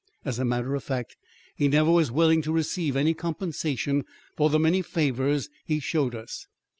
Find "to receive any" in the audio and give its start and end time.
2.41-3.13